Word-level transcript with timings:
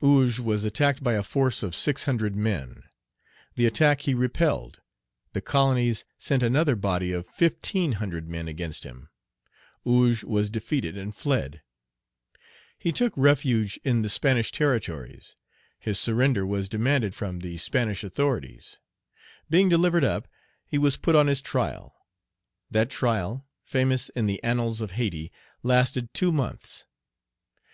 Ogé 0.00 0.38
was 0.38 0.64
attacked 0.64 1.04
by 1.04 1.12
a 1.12 1.22
force 1.22 1.62
of 1.62 1.74
six 1.76 2.04
hundred 2.04 2.34
men. 2.34 2.84
The 3.54 3.66
attack 3.66 4.00
he 4.00 4.14
repelled. 4.14 4.80
The 5.34 5.42
colonies 5.42 6.06
sent 6.16 6.42
another 6.42 6.74
body 6.74 7.12
of 7.12 7.26
fifteen 7.26 7.92
hundred 8.00 8.26
men 8.26 8.48
against 8.48 8.84
him. 8.84 9.10
Ogé 9.84 10.24
was 10.24 10.48
defeated 10.48 10.96
and 10.96 11.14
fled. 11.14 11.60
He 12.78 12.92
took 12.92 13.12
refuge 13.14 13.78
in 13.84 14.00
the 14.00 14.08
Spanish 14.08 14.50
territories. 14.52 15.36
His 15.78 16.00
surrender 16.00 16.46
was 16.46 16.66
demanded 16.66 17.14
from 17.14 17.40
the 17.40 17.58
Spanish 17.58 18.02
authorities. 18.02 18.78
Being 19.50 19.68
delivered 19.68 20.02
up, 20.02 20.26
he 20.64 20.78
was 20.78 20.96
put 20.96 21.14
on 21.14 21.26
his 21.26 21.42
trial. 21.42 21.94
That 22.70 22.88
trial, 22.88 23.46
famous 23.62 24.08
in 24.08 24.24
the 24.24 24.42
annals 24.42 24.80
of 24.80 24.92
Hayti, 24.92 25.30
lasted 25.62 26.14
two 26.14 26.32
months. 26.32 26.86